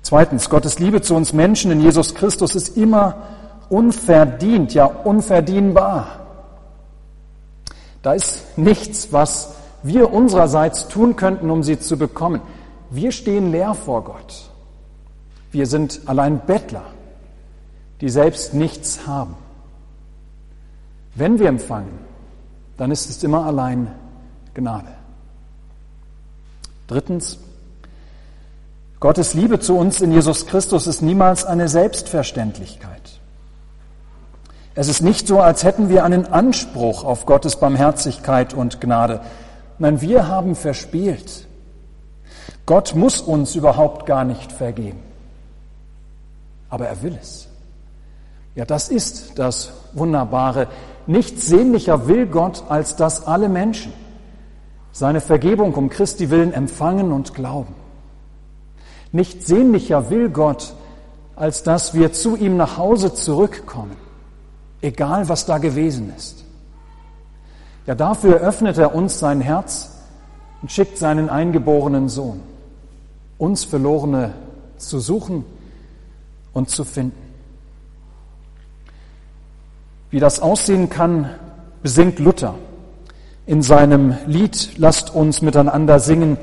Zweitens, 0.00 0.48
Gottes 0.48 0.78
Liebe 0.78 1.02
zu 1.02 1.16
uns 1.16 1.32
Menschen 1.32 1.72
in 1.72 1.80
Jesus 1.80 2.14
Christus 2.14 2.54
ist 2.54 2.76
immer 2.76 3.26
unverdient, 3.70 4.72
ja 4.72 4.84
unverdienbar. 4.84 6.26
Da 8.02 8.12
ist 8.12 8.56
nichts, 8.56 9.12
was 9.12 9.56
wir 9.82 10.12
unsererseits 10.12 10.86
tun 10.86 11.16
könnten, 11.16 11.50
um 11.50 11.64
sie 11.64 11.80
zu 11.80 11.96
bekommen. 11.96 12.40
Wir 12.88 13.10
stehen 13.10 13.50
leer 13.50 13.74
vor 13.74 14.04
Gott. 14.04 14.48
Wir 15.50 15.66
sind 15.66 16.02
allein 16.06 16.38
Bettler, 16.46 16.84
die 18.00 18.10
selbst 18.10 18.54
nichts 18.54 19.08
haben. 19.08 19.41
Wenn 21.14 21.38
wir 21.38 21.48
empfangen, 21.48 21.98
dann 22.76 22.90
ist 22.90 23.08
es 23.10 23.22
immer 23.22 23.44
allein 23.44 23.88
Gnade. 24.54 24.92
Drittens, 26.86 27.38
Gottes 29.00 29.34
Liebe 29.34 29.60
zu 29.60 29.76
uns 29.76 30.00
in 30.00 30.12
Jesus 30.12 30.46
Christus 30.46 30.86
ist 30.86 31.02
niemals 31.02 31.44
eine 31.44 31.68
Selbstverständlichkeit. 31.68 33.20
Es 34.74 34.88
ist 34.88 35.02
nicht 35.02 35.26
so, 35.26 35.40
als 35.40 35.64
hätten 35.64 35.88
wir 35.88 36.04
einen 36.04 36.26
Anspruch 36.26 37.04
auf 37.04 37.26
Gottes 37.26 37.56
Barmherzigkeit 37.56 38.54
und 38.54 38.80
Gnade. 38.80 39.20
Nein, 39.78 40.00
wir 40.00 40.28
haben 40.28 40.54
verspielt. 40.54 41.46
Gott 42.64 42.94
muss 42.94 43.20
uns 43.20 43.54
überhaupt 43.54 44.06
gar 44.06 44.24
nicht 44.24 44.52
vergeben. 44.52 45.02
Aber 46.70 46.86
er 46.86 47.02
will 47.02 47.18
es. 47.20 47.48
Ja, 48.54 48.64
das 48.64 48.88
ist 48.88 49.38
das 49.38 49.72
Wunderbare. 49.92 50.68
Nichts 51.06 51.46
sehnlicher 51.46 52.06
will 52.06 52.26
Gott, 52.26 52.64
als 52.68 52.96
dass 52.96 53.26
alle 53.26 53.48
Menschen 53.48 53.92
seine 54.92 55.20
Vergebung 55.20 55.74
um 55.74 55.88
Christi 55.88 56.30
willen 56.30 56.52
empfangen 56.52 57.12
und 57.12 57.34
glauben. 57.34 57.74
Nicht 59.10 59.42
sehnlicher 59.46 60.10
will 60.10 60.30
Gott, 60.30 60.74
als 61.34 61.62
dass 61.62 61.94
wir 61.94 62.12
zu 62.12 62.36
ihm 62.36 62.56
nach 62.56 62.76
Hause 62.76 63.14
zurückkommen, 63.14 63.96
egal 64.80 65.28
was 65.28 65.46
da 65.46 65.58
gewesen 65.58 66.12
ist. 66.16 66.44
Ja, 67.86 67.94
dafür 67.94 68.36
öffnet 68.36 68.78
er 68.78 68.94
uns 68.94 69.18
sein 69.18 69.40
Herz 69.40 69.90
und 70.60 70.70
schickt 70.70 70.98
seinen 70.98 71.28
eingeborenen 71.28 72.08
Sohn, 72.08 72.40
uns 73.38 73.64
Verlorene 73.64 74.34
zu 74.76 75.00
suchen 75.00 75.44
und 76.52 76.70
zu 76.70 76.84
finden. 76.84 77.21
Wie 80.12 80.20
das 80.20 80.40
aussehen 80.40 80.90
kann, 80.90 81.30
besingt 81.82 82.18
Luther 82.18 82.54
in 83.46 83.62
seinem 83.62 84.14
Lied 84.26 84.74
Lasst 84.76 85.14
uns 85.14 85.40
miteinander 85.40 85.98
singen 85.98 86.36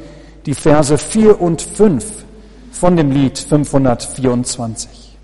die 0.47 0.55
Verse 0.55 0.97
4 0.97 1.39
und 1.39 1.61
5 1.61 2.25
von 2.71 2.97
dem 2.97 3.11
Lied 3.11 3.37
524. 3.37 5.17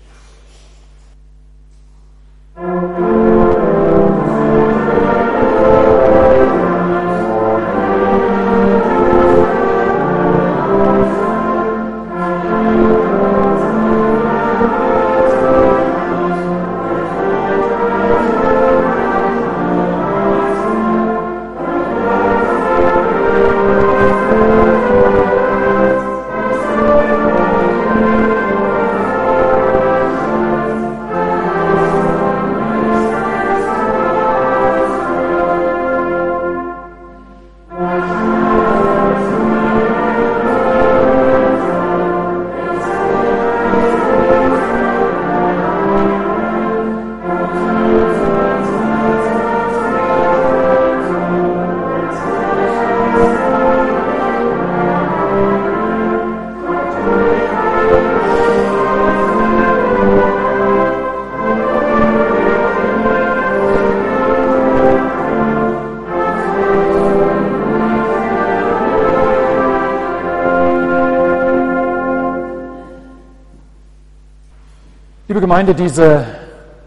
Liebe 75.36 75.48
Gemeinde, 75.48 75.74
diese 75.74 76.24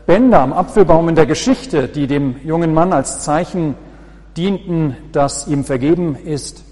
Bänder 0.07 0.39
am 0.39 0.53
Apfelbaum 0.53 1.07
in 1.07 1.13
der 1.13 1.27
Geschichte, 1.27 1.87
die 1.87 2.07
dem 2.07 2.43
jungen 2.43 2.73
Mann 2.73 2.93
als 2.93 3.19
Zeichen 3.19 3.75
dienten, 4.35 4.97
dass 5.11 5.45
ihm 5.45 5.63
vergeben 5.63 6.15
ist, 6.15 6.63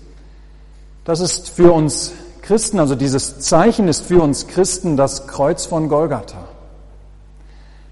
das 1.06 1.20
ist 1.20 1.52
für 1.52 1.72
uns 1.72 2.14
Christen, 2.42 2.80
also 2.80 2.96
dieses 2.96 3.42
Zeichen 3.42 3.88
ist 3.88 4.08
für 4.08 4.24
uns 4.24 4.48
Christen 4.48 4.98
das 4.98 5.28
Kreuz 5.28 5.68
von 5.68 5.88
Golgatha. 5.88 6.48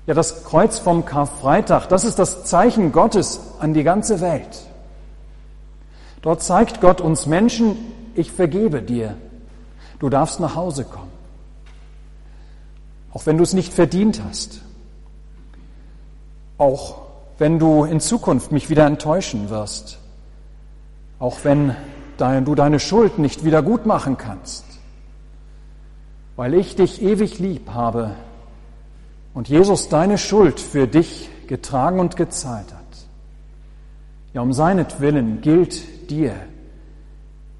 Ja, 0.07 0.15
das 0.15 0.45
Kreuz 0.45 0.79
vom 0.79 1.05
Karfreitag, 1.05 1.85
das 1.87 2.05
ist 2.05 2.17
das 2.17 2.43
Zeichen 2.43 2.91
Gottes 2.91 3.39
an 3.59 3.75
die 3.75 3.83
ganze 3.83 4.19
Welt. 4.19 4.65
Dort 6.23 6.41
zeigt 6.41 6.81
Gott 6.81 7.01
uns 7.01 7.27
Menschen, 7.27 7.77
ich 8.15 8.31
vergebe 8.31 8.81
dir, 8.81 9.15
du 9.99 10.09
darfst 10.09 10.39
nach 10.39 10.55
Hause 10.55 10.85
kommen. 10.85 11.14
Auch 13.15 13.25
wenn 13.25 13.37
du 13.37 13.43
es 13.43 13.53
nicht 13.53 13.73
verdient 13.73 14.21
hast. 14.27 14.59
Auch 16.57 16.97
wenn 17.37 17.59
du 17.59 17.85
in 17.85 18.01
Zukunft 18.01 18.51
mich 18.51 18.69
wieder 18.69 18.85
enttäuschen 18.85 19.49
wirst. 19.49 19.99
Auch 21.17 21.37
wenn 21.43 21.77
du 22.17 22.55
deine 22.55 22.77
Schuld 22.77 23.17
nicht 23.17 23.45
wieder 23.45 23.61
gut 23.61 23.85
machen 23.85 24.17
kannst. 24.17 24.65
Weil 26.35 26.53
ich 26.55 26.75
dich 26.75 27.01
ewig 27.01 27.39
lieb 27.39 27.69
habe 27.69 28.11
und 29.33 29.47
Jesus 29.47 29.87
deine 29.87 30.17
Schuld 30.17 30.59
für 30.59 30.85
dich 30.85 31.29
getragen 31.47 32.01
und 32.01 32.17
gezahlt 32.17 32.73
hat. 32.73 33.07
Ja, 34.33 34.41
um 34.41 34.51
seinetwillen 34.51 35.39
gilt 35.39 36.09
dir, 36.09 36.35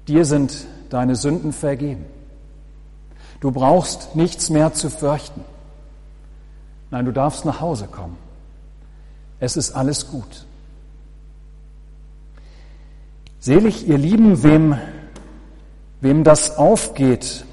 dir 0.06 0.26
sind 0.26 0.66
deine 0.90 1.16
Sünden 1.16 1.54
vergeben. 1.54 2.04
Du 3.40 3.50
brauchst 3.50 4.16
nichts 4.16 4.50
mehr 4.50 4.72
zu 4.72 4.90
fürchten. 4.90 5.44
Nein, 6.90 7.04
du 7.04 7.12
darfst 7.12 7.44
nach 7.44 7.60
Hause 7.60 7.86
kommen. 7.86 8.16
Es 9.40 9.56
ist 9.56 9.72
alles 9.72 10.10
gut. 10.10 10.46
Selig, 13.38 13.86
ihr 13.86 13.98
Lieben, 13.98 14.42
wem, 14.42 14.78
wem 16.00 16.24
das 16.24 16.56
aufgeht, 16.56 17.44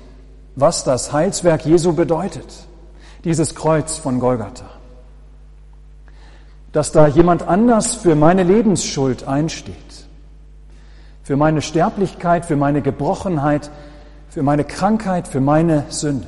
was 0.56 0.84
das 0.84 1.12
Heilswerk 1.12 1.66
Jesu 1.66 1.94
bedeutet 1.94 2.68
dieses 3.24 3.56
Kreuz 3.56 3.98
von 3.98 4.20
Golgatha. 4.20 4.66
Dass 6.72 6.92
da 6.92 7.08
jemand 7.08 7.48
anders 7.48 7.96
für 7.96 8.16
meine 8.16 8.44
Lebensschuld 8.44 9.28
einsteht, 9.28 9.76
für 11.22 11.38
meine 11.38 11.62
Sterblichkeit, 11.62 12.46
für 12.46 12.56
meine 12.56 12.82
Gebrochenheit, 12.82 13.70
für 14.34 14.42
meine 14.42 14.64
Krankheit, 14.64 15.28
für 15.28 15.42
meine 15.42 15.86
Sünde, 15.90 16.28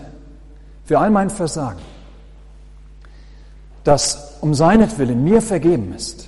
für 0.83 0.99
all 0.99 1.09
mein 1.09 1.31
Versagen. 1.31 1.81
Dass 3.83 4.35
um 4.41 4.53
seinetwillen 4.53 5.23
mir 5.23 5.41
vergeben 5.41 5.91
ist, 5.95 6.27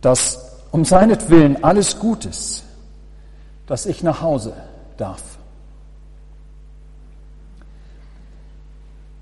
dass 0.00 0.52
um 0.70 0.86
seinetwillen 0.86 1.62
alles 1.62 1.98
gut 1.98 2.24
ist, 2.24 2.62
dass 3.66 3.84
ich 3.84 4.02
nach 4.02 4.22
Hause 4.22 4.54
darf. 4.96 5.22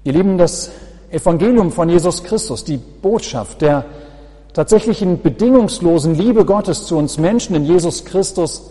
Ihr 0.05 0.13
Lieben, 0.13 0.39
das 0.39 0.71
Evangelium 1.11 1.73
von 1.73 1.89
Jesus 1.89 2.23
Christus, 2.23 2.63
die 2.63 2.77
Botschaft 2.77 3.61
der 3.61 3.87
tatsächlichen 4.53 5.21
bedingungslosen 5.21 6.15
Liebe 6.15 6.45
Gottes 6.45 6.87
zu 6.87 6.97
uns 6.97 7.19
Menschen 7.19 7.57
in 7.57 7.65
Jesus 7.65 8.05
Christus, 8.05 8.71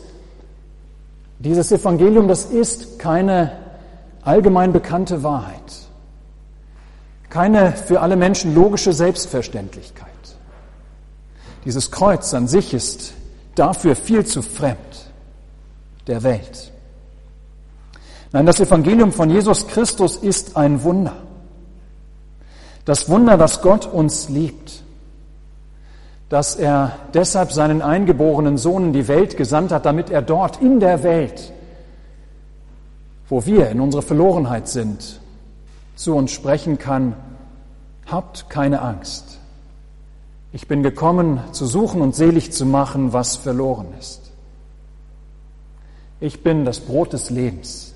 dieses 1.43 1.71
Evangelium, 1.71 2.27
das 2.27 2.45
ist 2.45 2.99
keine 2.99 3.51
allgemein 4.21 4.71
bekannte 4.71 5.23
Wahrheit, 5.23 5.61
keine 7.29 7.73
für 7.73 8.01
alle 8.01 8.15
Menschen 8.15 8.55
logische 8.55 8.93
Selbstverständlichkeit. 8.93 10.07
Dieses 11.65 11.91
Kreuz 11.91 12.33
an 12.33 12.47
sich 12.47 12.73
ist 12.73 13.13
dafür 13.55 13.95
viel 13.95 14.25
zu 14.25 14.41
fremd 14.41 15.11
der 16.07 16.23
Welt. 16.23 16.71
Nein, 18.31 18.45
das 18.45 18.59
Evangelium 18.59 19.11
von 19.11 19.29
Jesus 19.29 19.67
Christus 19.67 20.17
ist 20.17 20.57
ein 20.57 20.83
Wunder. 20.83 21.15
Das 22.85 23.07
Wunder, 23.07 23.37
dass 23.37 23.61
Gott 23.61 23.85
uns 23.85 24.27
liebt, 24.29 24.82
dass 26.33 26.55
er 26.55 26.97
deshalb 27.13 27.51
seinen 27.51 27.83
eingeborenen 27.83 28.57
Sohn 28.57 28.85
in 28.85 28.93
die 28.93 29.07
Welt 29.07 29.37
gesandt 29.37 29.71
hat, 29.71 29.85
damit 29.85 30.09
er 30.09 30.23
dort 30.23 30.59
in 30.63 30.79
der 30.79 31.03
Welt, 31.03 31.53
wo 33.29 33.45
wir 33.45 33.69
in 33.69 33.79
unserer 33.79 34.01
Verlorenheit 34.01 34.67
sind, 34.67 35.21
zu 35.95 36.15
uns 36.15 36.31
sprechen 36.31 36.79
kann, 36.79 37.15
habt 38.07 38.49
keine 38.49 38.81
Angst. 38.81 39.37
Ich 40.51 40.67
bin 40.67 40.81
gekommen, 40.81 41.39
zu 41.51 41.67
suchen 41.67 42.01
und 42.01 42.15
selig 42.15 42.51
zu 42.51 42.65
machen, 42.65 43.13
was 43.13 43.35
verloren 43.35 43.93
ist. 43.99 44.31
Ich 46.19 46.41
bin 46.41 46.65
das 46.65 46.79
Brot 46.79 47.13
des 47.13 47.29
Lebens. 47.29 47.93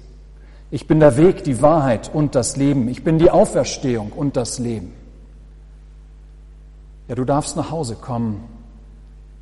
Ich 0.70 0.86
bin 0.86 1.00
der 1.00 1.18
Weg, 1.18 1.44
die 1.44 1.64
Wahrheit 1.64 2.12
und 2.14 2.36
das 2.36 2.56
Leben. 2.56 2.88
Ich 2.88 3.04
bin 3.04 3.18
die 3.18 3.32
Auferstehung 3.32 4.12
und 4.12 4.38
das 4.38 4.60
Leben. 4.60 4.94
Ja, 7.08 7.16
du 7.16 7.24
darfst 7.24 7.56
nach 7.56 7.72
Hause 7.72 7.96
kommen. 7.96 8.44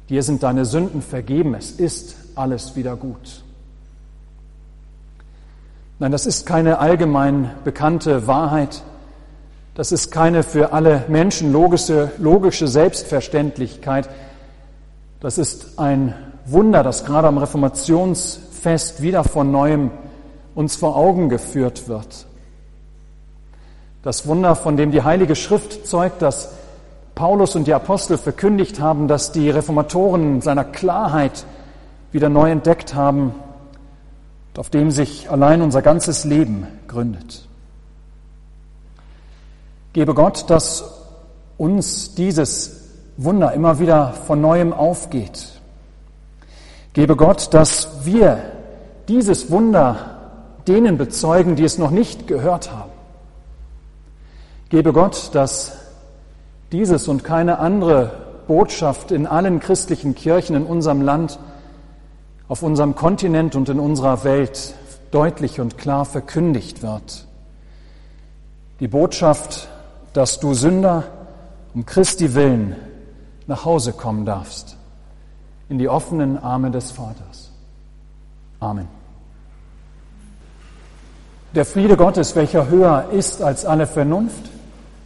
Dir 0.10 0.22
sind 0.22 0.44
deine 0.44 0.66
Sünden 0.66 1.02
vergeben. 1.02 1.56
Es 1.56 1.72
ist 1.72 2.16
alles 2.36 2.76
wieder 2.76 2.96
gut. 2.96 3.44
Nein, 5.98 6.12
das 6.12 6.26
ist 6.26 6.46
keine 6.46 6.80
allgemein 6.80 7.52
bekannte 7.64 8.28
Wahrheit. 8.28 8.84
Das 9.74 9.92
ist 9.92 10.12
keine 10.12 10.44
für 10.44 10.74
alle 10.74 11.06
Menschen 11.08 11.52
logische, 11.52 12.12
logische 12.18 12.68
Selbstverständlichkeit. 12.68 14.10
Das 15.20 15.38
ist 15.38 15.80
ein 15.80 16.14
Wunder, 16.46 16.84
das 16.84 17.06
gerade 17.06 17.28
am 17.28 17.38
Reformationsfest 17.38 19.02
wieder 19.02 19.24
von 19.24 19.52
neuem 19.52 19.90
uns 20.54 20.76
vor 20.76 20.96
Augen 20.96 21.30
geführt 21.30 21.88
wird. 21.88 22.28
Das 24.04 24.28
Wunder, 24.28 24.56
von 24.56 24.78
dem 24.78 24.92
die 24.92 25.02
Heilige 25.02 25.36
Schrift 25.36 25.88
zeugt, 25.88 26.22
dass 26.22 26.52
Paulus 27.16 27.56
und 27.56 27.66
die 27.66 27.74
Apostel 27.74 28.18
verkündigt 28.18 28.82
haben, 28.82 29.08
dass 29.08 29.32
die 29.32 29.50
Reformatoren 29.50 30.42
seiner 30.42 30.66
Klarheit 30.66 31.46
wieder 32.12 32.30
neu 32.30 32.52
entdeckt 32.52 32.94
haben, 32.94 33.34
auf 34.58 34.70
dem 34.70 34.92
sich 34.92 35.30
allein 35.30 35.62
unser 35.62 35.82
ganzes 35.82 36.26
Leben 36.26 36.68
gründet. 36.88 37.48
Gebe 39.94 40.14
Gott, 40.14 40.50
dass 40.50 40.84
uns 41.58 42.16
dieses 42.16 42.90
Wunder 43.16 43.54
immer 43.54 43.80
wieder 43.80 44.12
von 44.12 44.42
neuem 44.42 44.74
aufgeht. 44.74 45.62
Gebe 46.92 47.16
Gott, 47.16 47.54
dass 47.54 48.06
wir 48.06 48.40
dieses 49.08 49.52
Wunder 49.52 50.20
denen 50.68 50.98
bezeugen, 50.98 51.56
die 51.56 51.64
es 51.64 51.78
noch 51.78 51.92
nicht 51.92 52.28
gehört 52.28 52.72
haben. 52.72 52.92
Gebe 54.70 54.92
Gott, 54.92 55.30
dass 55.34 55.78
dieses 56.72 57.08
und 57.08 57.24
keine 57.24 57.60
andere 57.60 58.12
Botschaft 58.48 59.12
in 59.12 59.28
allen 59.28 59.60
christlichen 59.60 60.16
Kirchen 60.16 60.56
in 60.56 60.66
unserem 60.66 61.02
Land, 61.02 61.40
auf 62.48 62.64
unserem 62.64 62.96
Kontinent 62.96 63.56
und 63.56 63.70
in 63.70 63.80
unserer 63.80 64.24
Welt 64.24 64.76
deutlich 65.12 65.60
und 65.60 65.78
klar 65.78 66.06
verkündigt 66.06 66.84
wird. 66.84 67.26
Die 68.80 68.88
Botschaft, 68.88 69.68
dass 70.14 70.40
du 70.40 70.54
Sünder 70.54 71.04
um 71.74 71.86
Christi 71.86 72.36
willen 72.36 72.76
nach 73.48 73.66
Hause 73.66 73.94
kommen 73.94 74.26
darfst, 74.26 74.78
in 75.70 75.78
die 75.78 75.90
offenen 75.90 76.38
Arme 76.38 76.72
des 76.72 76.92
Vaters. 76.92 77.52
Amen. 78.60 78.88
Der 81.54 81.66
Friede 81.66 81.96
Gottes, 81.96 82.36
welcher 82.36 82.68
höher 82.68 83.10
ist 83.12 83.42
als 83.42 83.66
alle 83.66 83.88
Vernunft, 83.88 84.50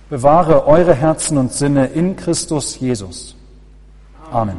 bewahre 0.09 0.65
eure 0.65 0.93
Herzen 0.93 1.37
und 1.37 1.53
Sinne 1.53 1.87
in 1.87 2.15
Christus 2.15 2.79
Jesus. 2.79 3.35
Amen. 4.31 4.57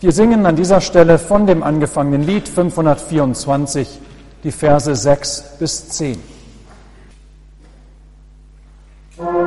Wir 0.00 0.12
singen 0.12 0.46
an 0.46 0.56
dieser 0.56 0.80
Stelle 0.80 1.18
von 1.18 1.46
dem 1.46 1.62
angefangenen 1.62 2.22
Lied 2.22 2.48
524 2.48 4.00
die 4.44 4.52
Verse 4.52 4.94
6 4.94 5.58
bis 5.58 5.88
10. 5.88 6.22
Amen. 9.18 9.45